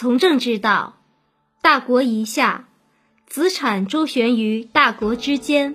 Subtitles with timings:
[0.00, 0.94] 从政之道，
[1.60, 2.68] 大国以下，
[3.26, 5.74] 子产周旋于大国之间。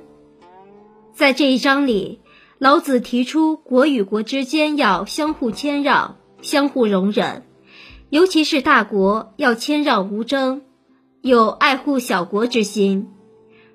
[1.13, 2.21] 在这一章里，
[2.57, 7.45] 老子提出国与国之间要相互谦让、相互容忍，
[8.09, 10.63] 尤其是大国要谦让无争，
[11.21, 13.09] 有爱护小国之心。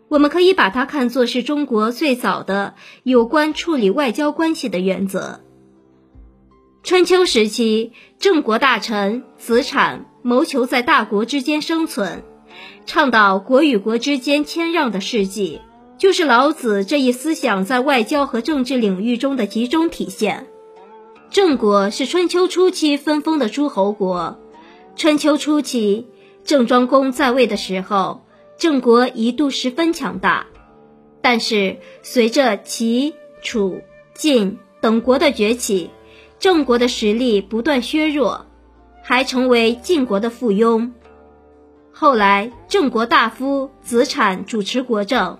[0.08, 2.74] 我们可以把它看作是中国最早的
[3.04, 5.42] 有关处理外交关系的原则。
[6.82, 12.24] 春秋时期，郑国大臣子产谋求在大国之间生存，
[12.86, 15.60] 倡导国与国之间谦让的事迹，
[15.98, 20.46] 就是老子这一思想在外交和政治领域中的集中体现。
[21.30, 24.40] 郑国是春秋初期分封的诸侯国。
[24.96, 26.08] 春秋初期，
[26.44, 28.22] 郑庄公在位的时候，
[28.58, 30.46] 郑国一度十分强大，
[31.20, 33.80] 但是随着齐、楚、
[34.14, 35.90] 晋等国的崛起，
[36.40, 38.46] 郑国的实力不断削弱，
[39.02, 40.90] 还成为晋国的附庸。
[41.92, 45.38] 后来，郑国大夫子产主持国政，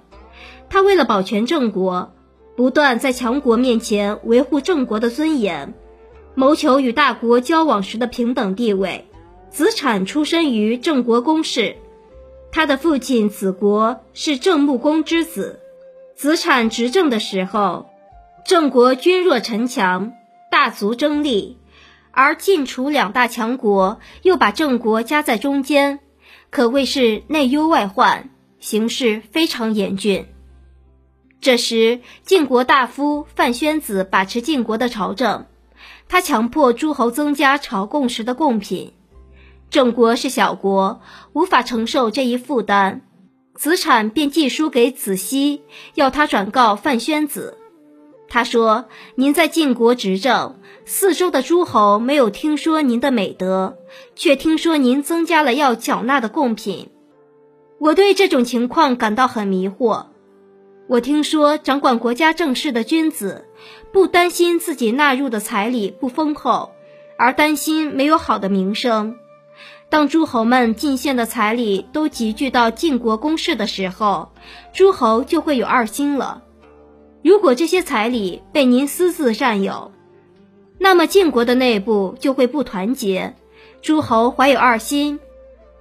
[0.69, 2.13] 他为了保全郑国，
[2.55, 5.73] 不断在强国面前维护郑国的尊严，
[6.35, 9.07] 谋求与大国交往时的平等地位。
[9.49, 11.77] 子产出身于郑国公室，
[12.53, 15.61] 他的父亲子国是郑穆公之子。
[16.15, 17.87] 子产执政的时候，
[18.45, 20.13] 郑国君弱臣强。
[20.51, 21.59] 大族争利，
[22.11, 26.01] 而晋楚两大强国又把郑国夹在中间，
[26.51, 30.27] 可谓是内忧外患，形势非常严峻。
[31.41, 35.47] 这时，晋国大夫范宣子把持晋国的朝政，
[36.09, 38.93] 他强迫诸侯增加朝贡时的贡品。
[39.71, 41.01] 郑国是小国，
[41.33, 43.03] 无法承受这一负担，
[43.55, 45.63] 子产便寄书给子西，
[45.95, 47.57] 要他转告范宣子。
[48.33, 48.85] 他说
[49.17, 53.77] ：“您在晋国执政，四周的诸侯没有听说您的美德，
[54.15, 56.91] 却听说您增加了要缴纳的贡品。
[57.81, 60.07] 我对这种情况感到很迷惑。
[60.87, 63.47] 我听说掌管国家政事的君子，
[63.93, 66.71] 不担心自己纳入的彩礼不丰厚，
[67.19, 69.17] 而担心没有好的名声。
[69.89, 74.31] 当诸侯们进献的彩礼都集聚到晋国公室的时候，
[74.73, 76.45] 诸侯就会有二心了。”
[77.23, 79.93] 如果这些彩礼被您私自占有，
[80.79, 83.35] 那么晋国的内部就会不团结，
[83.83, 85.21] 诸侯怀有二心，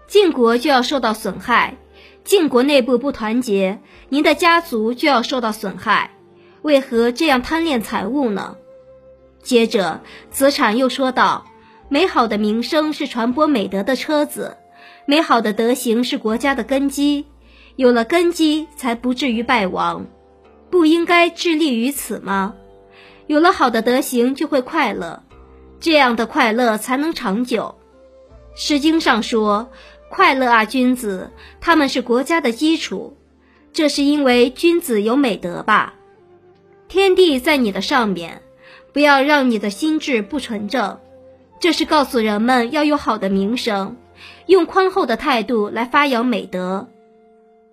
[0.08, 1.78] 晋国就要受到损害。
[2.26, 3.80] 晋国内部不团结，
[4.10, 6.12] 您的家族就要受到损害。
[6.62, 8.58] 为何这样贪恋财物呢？
[9.42, 11.46] 接着，子产又说道
[11.88, 14.58] ：“美好的名声是传播美德的车子，
[15.06, 17.26] 美好的德行是国家的根基，
[17.78, 20.06] 有了根基，才不至于败亡。”
[20.70, 22.56] 不应该致力于此吗？
[23.28, 25.24] 有了好的德行，就会快乐，
[25.80, 27.76] 这样的快乐才能长久。
[28.62, 29.70] 《诗经》上说
[30.10, 31.32] ：“快乐啊，君子，
[31.62, 33.16] 他们是国家的基础。”
[33.72, 35.94] 这是因为君子有美德吧？
[36.88, 38.42] 天地在你的上面，
[38.94, 41.00] 不要让你的心智不纯正。
[41.60, 43.96] 这是告诉人们要有好的名声，
[44.48, 46.90] 用宽厚的态度来发扬美德。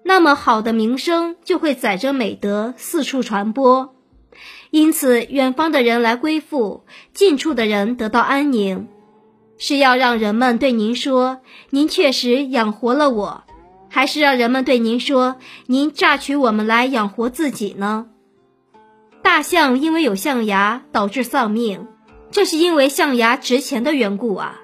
[0.09, 3.97] 那么好的名声就会载着美德四处传播，
[4.71, 8.87] 因此远方的人来归附，近处的人得到安宁，
[9.59, 11.41] 是要让人们对您说
[11.71, 13.43] 您确实养活了我，
[13.91, 18.07] 还是让人们对您说您榨取我们来养活自己呢？
[19.23, 21.89] 大象因为有象牙导致丧命，
[22.31, 24.61] 这是因为象牙值钱的缘故啊。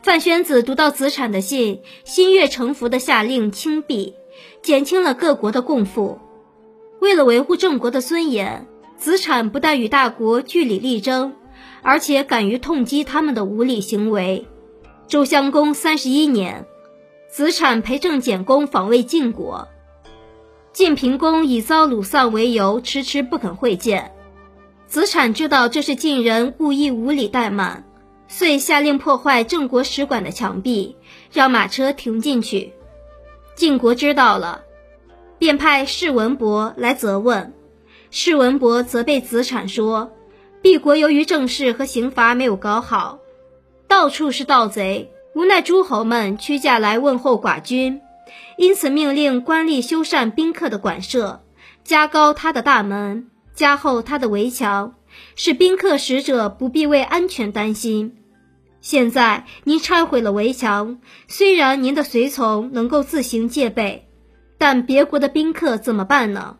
[0.00, 4.14] 范宣子读到子产的信，心悦诚服的下令轻币。
[4.62, 6.18] 减轻了各国的共负。
[7.00, 8.66] 为了维护郑国的尊严，
[8.96, 11.34] 子产不但与大国据理力争，
[11.82, 14.46] 而且敢于痛击他们的无理行为。
[15.06, 16.66] 周襄公三十一年，
[17.30, 19.68] 子产陪郑简公访问晋国，
[20.72, 24.12] 晋平公以遭鲁丧为由，迟迟不肯会见。
[24.86, 27.84] 子产知道这是晋人故意无理怠慢，
[28.26, 30.96] 遂下令破坏郑国使馆的墙壁，
[31.32, 32.72] 让马车停进去。
[33.58, 34.62] 晋国知道了，
[35.36, 37.52] 便派士文伯来责问。
[38.08, 40.12] 士文伯责备子产说
[40.62, 43.18] ：“敝国由于政事和刑罚没有搞好，
[43.88, 48.00] 到处是盗贼，无奈诸侯们屈驾来问候寡君，
[48.56, 51.40] 因此命令官吏修缮宾客的馆舍，
[51.82, 53.26] 加高他的大门，
[53.56, 54.94] 加厚他的围墙，
[55.34, 58.14] 使宾客使者不必为安全担心。”
[58.80, 64.08] 现在您拆毁了围墙，虽然您的随从能够自行戒备，
[64.56, 66.56] 但别国的宾客怎么办呢？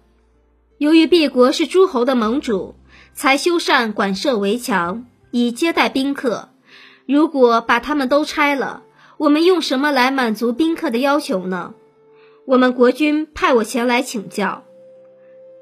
[0.79, 2.75] 由于敝国是诸侯的盟主，
[3.15, 6.51] 才修缮馆舍围墙以接待宾客。
[7.07, 8.83] 如果把他们都拆了，
[9.17, 11.75] 我们用什么来满足宾客的要求呢？
[12.47, 14.65] 我们国君派我前来请教。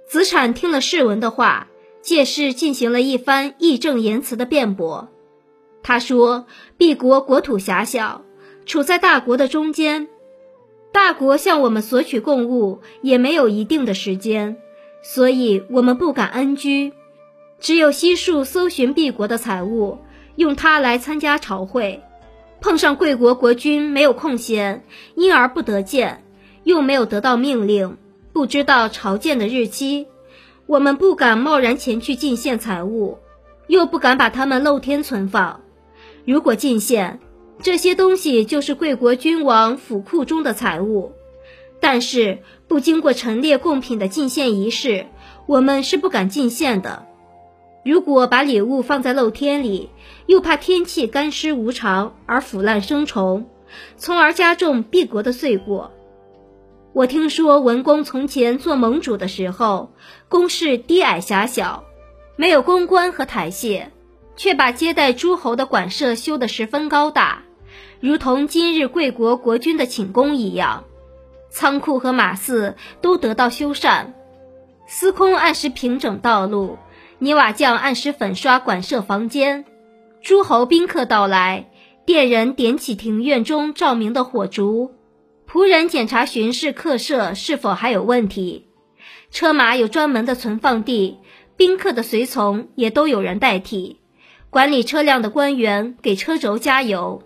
[0.09, 1.69] 子产听了世文的话，
[2.01, 5.09] 借势进行了一番义正言辞的辩驳。
[5.87, 6.47] 他说
[6.77, 8.23] ：“敝国国土狭小，
[8.65, 10.09] 处在大国的中间，
[10.91, 14.57] 大国向我们索取贡物也没有一定的时间，
[15.01, 16.93] 所以我们不敢安居，
[17.61, 19.99] 只有悉数搜寻敝国的财物，
[20.35, 22.03] 用它来参加朝会。
[22.61, 24.85] 碰上贵国国君没有空闲，
[25.15, 26.25] 因而不得见。”
[26.65, 27.97] 又没有得到命令，
[28.33, 30.09] 不知道朝见的日期，
[30.67, 33.19] 我们不敢贸然前去进献财物，
[33.69, 35.61] 又不敢把它们露天存放。
[36.27, 37.21] 如果进献，
[37.63, 41.13] 这些东西就是贵国君王府库中的财物。
[41.79, 42.39] 但是
[42.69, 45.07] 不经过陈列贡品的进献仪式，
[45.47, 47.07] 我们是不敢进献的。
[47.85, 49.91] 如果把礼物放在露天里，
[50.27, 53.47] 又怕天气干湿无常而腐烂生虫，
[53.97, 55.93] 从而加重敝国的罪过。
[56.93, 59.93] 我听说文公从前做盟主的时候，
[60.29, 61.85] 宫室低矮狭小，
[62.35, 63.89] 没有宫官和台榭，
[64.37, 67.43] 却把接待诸侯的馆舍修得十分高大，
[68.01, 70.85] 如同今日贵国国君的寝宫一样。
[71.51, 74.09] 仓库和马寺都得到修缮，
[74.87, 76.77] 司空按时平整道路，
[77.19, 79.65] 泥瓦匠按时粉刷馆舍房间。
[80.23, 81.71] 诸侯宾客到来，
[82.05, 84.93] 店人点起庭院中照明的火烛。
[85.49, 88.69] 仆人检查巡视客舍是否还有问题，
[89.31, 91.19] 车马有专门的存放地，
[91.57, 94.01] 宾客的随从也都有人代替，
[94.57, 97.23] 管理车辆的官员给车轴加油，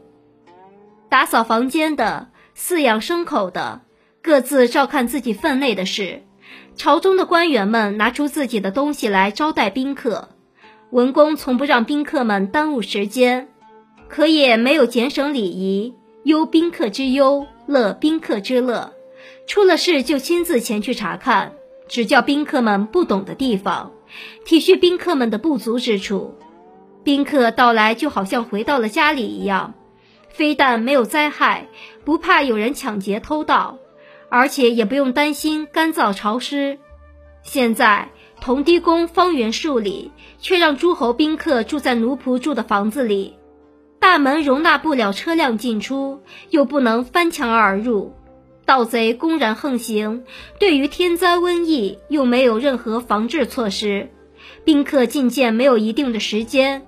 [1.09, 3.83] 打扫房间的、饲养牲口的，
[4.21, 6.25] 各自照看自己分内的事。
[6.75, 10.31] 朝中的官员们拿出自己的东西来招待宾客，
[10.91, 13.47] 文公从不让宾客们耽误时间，
[14.09, 15.95] 可也没有减省礼仪，
[16.25, 17.47] 忧宾客之忧。
[17.65, 18.93] 乐宾客之乐，
[19.47, 21.53] 出了事就亲自前去查看，
[21.87, 23.93] 指教宾客们不懂的地方，
[24.45, 26.35] 体恤宾客们的不足之处。
[27.03, 29.75] 宾客到来就好像回到了家里一样，
[30.29, 31.67] 非但没有灾害，
[32.05, 33.79] 不怕有人抢劫偷盗，
[34.29, 36.79] 而且也不用担心干燥潮湿。
[37.43, 38.11] 现在
[38.41, 43.37] 同堤宫方圆数里，却让诸侯宾客住在奴仆住的房子里。
[43.99, 46.21] 大门容纳不了车辆进出，
[46.51, 48.15] 又不能翻墙而入，
[48.65, 50.25] 盗贼公然横行。
[50.59, 54.11] 对于天灾瘟疫，又没有任何防治措施。
[54.65, 56.87] 宾客觐见没有一定的时间，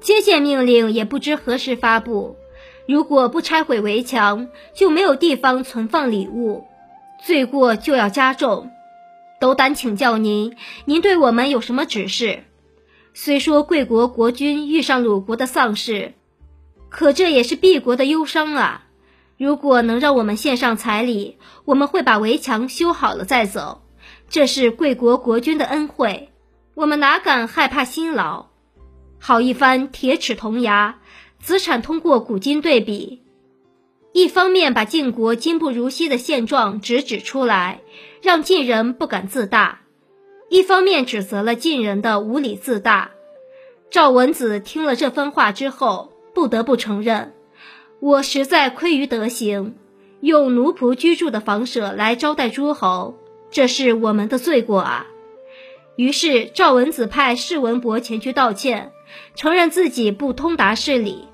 [0.00, 2.36] 接见命令也不知何时发布。
[2.86, 6.64] 如果不拆毁围墙，就没有地方存放礼物，
[7.24, 8.70] 罪过就要加重。
[9.40, 12.44] 斗胆请教您，您对我们有什么指示？
[13.14, 16.14] 虽说贵国国君遇上鲁国的丧事。
[16.90, 18.86] 可这也是敝国的忧伤啊！
[19.36, 21.36] 如果能让我们献上彩礼，
[21.66, 23.82] 我们会把围墙修好了再走。
[24.30, 26.30] 这是贵国国君的恩惠，
[26.74, 28.46] 我们哪敢害怕辛劳？
[29.18, 30.98] 好一番铁齿铜牙，
[31.40, 33.22] 子产通过古今对比，
[34.12, 37.80] 一方面把晋国今不如昔的现状直指出来，
[38.22, 39.80] 让晋人不敢自大；
[40.48, 43.10] 一方面指责了晋人的无理自大。
[43.90, 46.12] 赵文子听了这番话之后。
[46.34, 47.34] 不得不承认，
[47.98, 49.74] 我实在亏于德行，
[50.20, 53.18] 用奴仆居住的房舍来招待诸侯，
[53.50, 55.06] 这是我们的罪过啊！
[55.96, 58.92] 于是赵文子派士文伯前去道歉，
[59.34, 61.28] 承认自己不通达事理。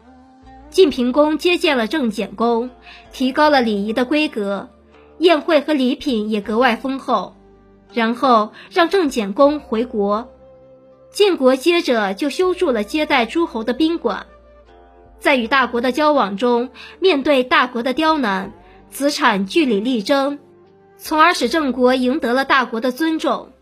[0.71, 2.71] 晋平公接见了郑简公，
[3.13, 4.69] 提高了礼仪的规格，
[5.19, 7.37] 宴会和礼品也格外丰厚，
[7.93, 10.29] 然后让郑简公回国。
[11.13, 14.27] 晋国接着就修筑了接待诸侯的宾馆。
[15.21, 18.53] 在与大国的交往中，面对大国的刁难，
[18.91, 20.41] 子产据理力争，
[20.99, 23.53] 从而使郑国赢得了大国的尊重。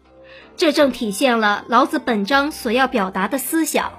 [0.57, 3.93] 这正体现了老子本章所要表达的思想。